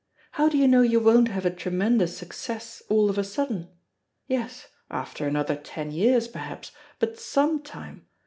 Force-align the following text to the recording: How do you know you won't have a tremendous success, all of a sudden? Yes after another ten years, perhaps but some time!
How 0.31 0.49
do 0.49 0.57
you 0.57 0.67
know 0.67 0.81
you 0.81 0.99
won't 0.99 1.27
have 1.27 1.45
a 1.45 1.51
tremendous 1.53 2.17
success, 2.17 2.81
all 2.89 3.07
of 3.07 3.19
a 3.19 3.23
sudden? 3.23 3.69
Yes 4.25 4.65
after 4.89 5.27
another 5.27 5.55
ten 5.55 5.91
years, 5.91 6.27
perhaps 6.27 6.71
but 6.97 7.19
some 7.19 7.61
time! 7.61 8.07